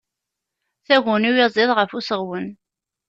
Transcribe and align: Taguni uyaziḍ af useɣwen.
Taguni 0.85 1.27
uyaziḍ 1.33 1.69
af 1.81 1.91
useɣwen. 1.97 2.47